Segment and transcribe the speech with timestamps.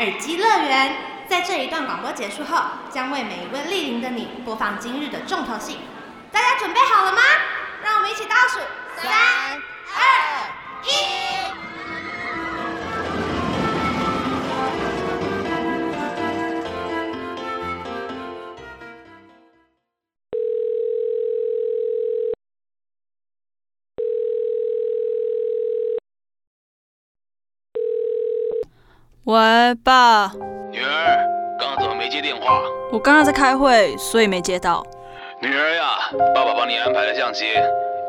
[0.00, 0.96] 耳机乐园。
[1.28, 2.56] 在这一段广播结束后，
[2.90, 5.78] 将为每一位莅临的你播放今日的重头戏。
[6.32, 7.20] 大家准备好了吗？
[7.84, 8.58] 让我们一起倒数：
[8.96, 9.12] 三、
[9.94, 10.50] 二、
[10.84, 11.29] 一。
[29.30, 29.38] 喂，
[29.84, 30.28] 爸，
[30.72, 31.24] 女儿，
[31.56, 32.60] 刚刚怎么没接电话？
[32.90, 34.84] 我刚刚在开会，所以没接到。
[35.40, 37.44] 女儿呀，爸爸帮你安排了相机，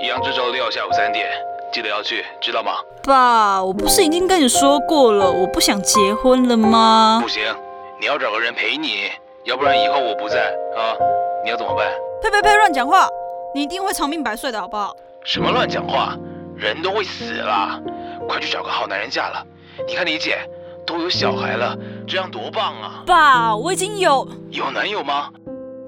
[0.00, 1.28] 一样这周六下午三点，
[1.70, 2.72] 记得要去，知道吗？
[3.04, 7.28] 爸，我不是已经跟你说过了，我不想结婚了吗不？
[7.28, 7.42] 行，
[8.00, 9.10] 你要找个人陪你，
[9.44, 10.96] 要不然以后我不在啊，
[11.44, 11.86] 你要怎么办？
[12.22, 13.06] 呸呸呸，乱讲话！
[13.54, 14.96] 你一定会长命百岁的好不好？
[15.26, 16.16] 什么乱讲话？
[16.56, 17.78] 人都会死啦，
[18.26, 19.44] 快去找个好男人嫁了。
[19.86, 20.38] 你看你姐
[20.90, 23.04] 都有小孩了，这样多棒啊！
[23.06, 24.26] 爸，我已经有……
[24.50, 25.30] 有男友吗？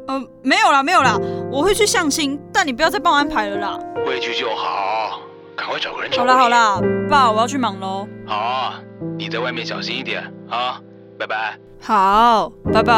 [0.06, 1.18] 呃，没有啦，没有啦，
[1.50, 3.76] 我会去相亲，但你不要再帮我安排了啦。
[4.06, 5.18] 会去就好，
[5.56, 8.06] 赶快找个人找好顾你啦好啦，爸，我要去忙喽。
[8.24, 8.80] 好啊，
[9.18, 10.80] 你在外面小心一点啊，
[11.18, 11.58] 拜拜。
[11.80, 12.94] 好，拜拜。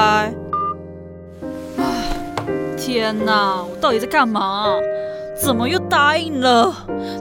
[1.79, 1.85] 啊，
[2.77, 4.67] 天哪，我到底在干嘛？
[5.35, 6.71] 怎么又答应了？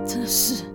[0.06, 0.66] 真的是。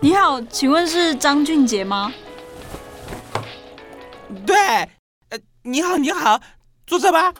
[0.00, 2.12] 你好，请问是张俊杰吗？
[4.46, 4.56] 对，
[5.30, 6.40] 呃，你好，你好，
[6.86, 7.34] 坐这吧。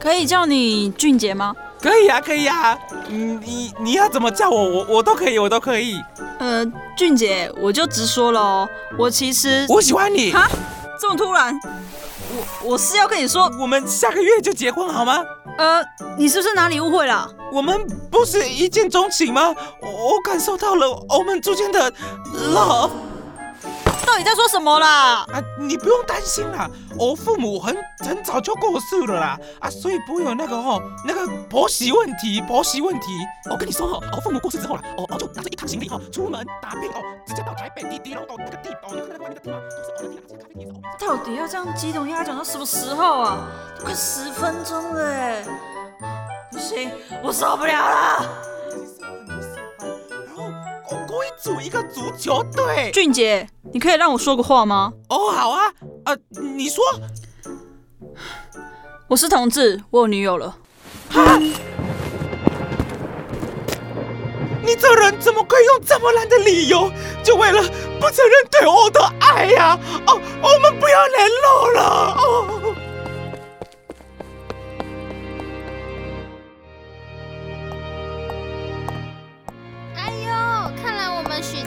[0.00, 1.54] 可以叫你俊杰吗？
[1.82, 2.78] 可以啊，可以啊。
[3.08, 6.00] 嗯你你要怎么叫我，我我都可以，我都可以。
[6.38, 6.64] 呃，
[6.96, 10.48] 俊杰，我就直说了哦，我其实我喜欢你，哈，
[10.98, 11.54] 这么突然，
[12.62, 15.22] 我我是要跟你说，我们下个月就结婚好吗？
[15.58, 15.82] 呃，
[16.18, 17.28] 你是不是哪里误会了？
[17.52, 19.54] 我们不是一见钟情吗？
[19.80, 21.90] 我感受到了我们之间的
[22.52, 22.90] love
[24.06, 25.26] 到底在说什么啦？
[25.32, 25.42] 啊！
[25.58, 33.06] 你不用担心啦，我父母很很早就过世了啦啊，所以不会有那个哦那个婆媳问题，婆媳问题。
[33.50, 39.58] 我跟你说哦，我父母过世之后啦，哦我就拿着一趟行李哦出门打拼哦，直接到台北滴滴龙哦那个地哦，你看那个外面的地吗？
[39.60, 43.48] 都是我的地啊，咖啡店到底要这样激动压讲到什么时候啊？
[43.78, 45.44] 都快十分钟了哎！
[46.52, 46.90] 不行，
[47.22, 48.55] 我受不了了。
[51.46, 52.90] 组一个足球队。
[52.90, 54.92] 俊杰，你可以让我说个话吗？
[55.08, 55.72] 哦，好啊，
[56.06, 56.16] 呃，
[56.56, 56.82] 你说
[59.06, 60.56] 我是同志，我有女友了。
[61.12, 61.38] 啊？
[64.60, 66.90] 你这人怎么可以用这么烂的理由，
[67.22, 67.62] 就为了
[68.00, 69.78] 不承认对我的爱呀、
[70.08, 72.14] 哦，我们不要联络了。
[72.18, 72.55] 哦。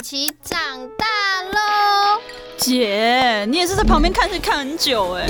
[0.10, 0.60] 琪长
[0.98, 1.06] 大
[1.52, 2.20] 喽！
[2.58, 5.28] 姐，你也是在旁边看戏看很久哎。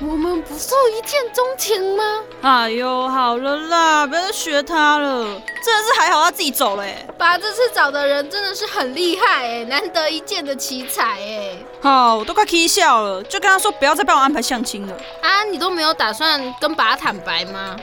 [0.00, 2.02] 我们不是一见钟情吗？
[2.42, 5.40] 哎呦，好了啦，不要再学他了。
[5.64, 7.06] 真的是还好他自己走了哎。
[7.16, 11.56] 爸这次找的人真的是很厉害哎，难得一见的奇才哎！
[11.80, 14.94] 好，我都快 k 笑了，就跟他说不要再帮我安排相亲了。
[15.22, 17.76] 啊，你都没有打算跟爸坦白吗？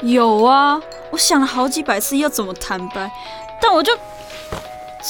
[0.00, 3.10] 有啊，我想了好几百次要怎么坦白，
[3.60, 3.94] 但我就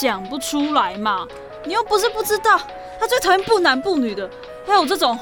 [0.01, 1.27] 讲不出来嘛。
[1.65, 2.61] 你又不是不知道，
[3.01, 4.29] 他最讨厌不男不女的，
[4.67, 5.19] 还有这种，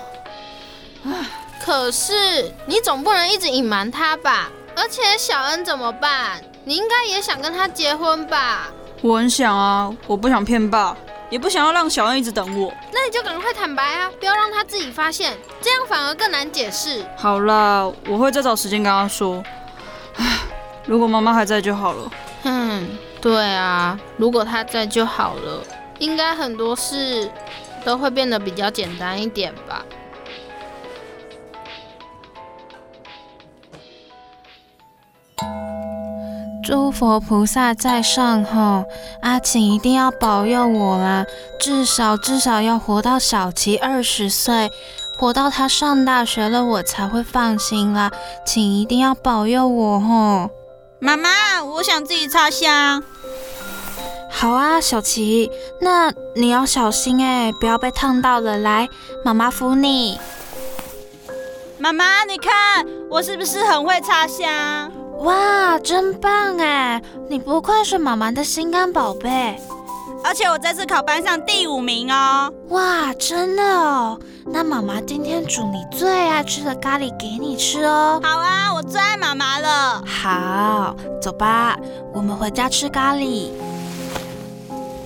[1.64, 4.50] 可是你总不能一直隐瞒他吧？
[4.74, 6.42] 而且小恩怎么办？
[6.64, 8.68] 你应该也想跟他结婚吧？
[9.02, 10.96] 我很想啊，我不想骗爸，
[11.28, 12.72] 也不想要让小恩一直等我。
[12.92, 17.04] 那你就赶快坦白啊，不要让他自己发现，这样反而更难解释。
[17.16, 19.42] 好啦，我会再找时间跟他说。
[20.16, 20.40] 唉，
[20.86, 22.10] 如果妈妈还在就好了。
[22.44, 25.62] 嗯，对啊，如果他在就好了，
[26.00, 27.30] 应该很多事
[27.84, 29.84] 都会变得比较简单一点吧。
[36.64, 38.84] 诸佛菩萨在上吼，
[39.20, 41.24] 阿请一定要保佑我啦！
[41.60, 44.68] 至少至少要活到小琪二十岁，
[45.18, 48.10] 活到他上大学了，我才会放心啦。
[48.44, 50.50] 请一定要保佑我吼！
[51.04, 53.02] 妈妈，我想自己插香。
[54.30, 55.50] 好啊，小琪，
[55.80, 58.58] 那你要小心哎，不要被烫到了。
[58.58, 58.88] 来，
[59.24, 60.20] 妈妈扶你。
[61.76, 64.92] 妈妈，你看我是不是很会插香？
[65.18, 67.02] 哇，真棒哎！
[67.28, 69.60] 你不愧是妈妈的心肝宝贝。
[70.24, 72.52] 而且我这次考班上第五名哦。
[72.68, 74.18] 哇，真的哦！
[74.46, 78.20] 那妈妈今天煮你最爱吃的咖喱给你吃哦。
[78.22, 80.02] 好啊，我最爱妈妈了。
[80.06, 81.76] 好，走吧，
[82.14, 83.50] 我们回家吃咖喱。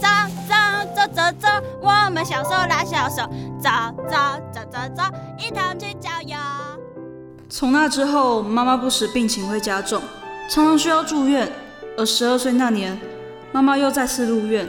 [0.01, 0.09] 走
[0.47, 0.55] 走
[0.95, 1.49] 走走走，
[1.81, 3.23] 我们小手拉小手，
[3.59, 3.71] 走
[4.09, 4.17] 走
[4.53, 5.03] 走走走，
[5.39, 6.37] 一同去郊游。
[7.49, 10.03] 从那之后，妈妈不时病情会加重，
[10.51, 11.51] 常常需要住院。
[11.99, 13.01] 而十二岁那年，
[13.53, 14.69] 妈妈又再次入院。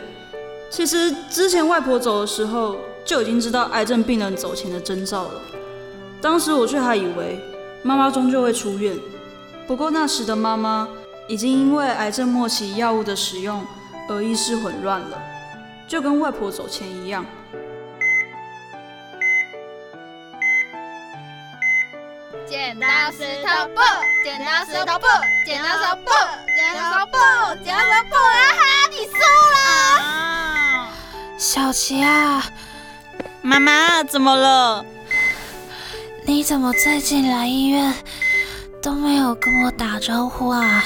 [0.69, 5.42] 其实之前外婆走的时候，就已经知道癌症病人走前的征兆了。
[6.22, 7.40] 当时我却还以为
[7.84, 8.98] 妈妈终究会出院。
[9.66, 10.88] 不过那时的妈妈
[11.28, 13.66] 已经因为癌症末期药物的使用
[14.10, 15.18] 而意识混乱了，
[15.88, 17.25] 就跟外婆走前一样。
[22.46, 23.81] 剪刀石头布，
[24.24, 25.06] 剪刀石头布，
[25.46, 26.12] 剪刀石头布，
[26.56, 27.18] 剪刀石头布，
[27.63, 28.88] 剪刀石头布，啊哈！
[28.90, 30.26] 你输了。
[31.38, 32.44] 小琪啊，
[33.44, 34.84] 妈妈，怎么了？
[36.25, 37.94] 你怎么最近来医院
[38.81, 40.84] 都没有跟我打招呼啊？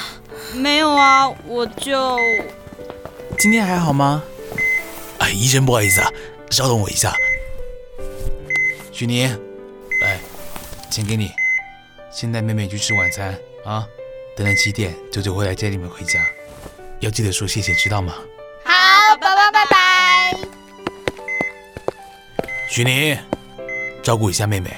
[0.54, 2.18] 没有啊，我就……
[3.38, 4.22] 今天还好吗？
[5.20, 6.12] 哎，医生，不好意思啊，
[6.50, 7.14] 稍等我一下。
[8.92, 9.30] 许宁，
[10.02, 10.20] 来，
[10.90, 11.32] 钱给你。
[12.10, 13.34] 先带妹妹去吃晚餐
[13.64, 13.88] 啊！
[14.36, 16.20] 等等七点，舅舅会来接你们回家，
[17.00, 18.14] 要记得说谢谢，知道吗？
[22.72, 23.14] 许宁，
[24.02, 24.70] 照顾一下妹妹。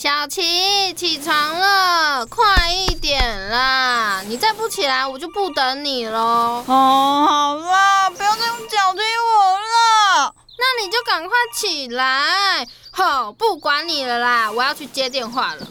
[0.00, 4.22] 小琪，起床了，快一点啦！
[4.22, 6.64] 你再不起来，我就不等你喽。
[6.66, 10.34] 哦，好了，不要再用脚推我了。
[10.56, 12.66] 那你就赶快起来。
[12.90, 15.68] 吼，不管你了啦，我要去接电话了。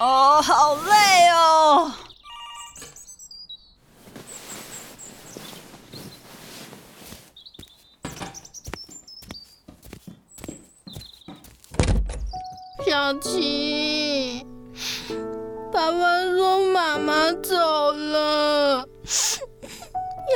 [0.00, 1.92] 哦，好累哦。
[12.92, 14.44] 小琪，
[15.72, 17.56] 爸爸说妈妈走
[17.90, 18.86] 了，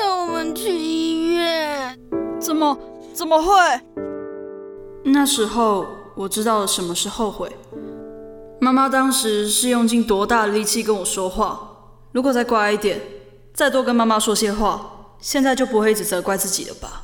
[0.01, 2.01] 要我们去医院。
[2.41, 2.79] 怎么
[3.13, 3.53] 怎么会？
[5.05, 7.55] 那时候我知道了什么是后悔。
[8.59, 11.61] 妈妈当时是用尽多大的力气跟我说话，
[12.13, 12.99] 如果再乖一点，
[13.53, 17.03] 再多跟妈妈说些话，现在就不会一直责怪自己了吧。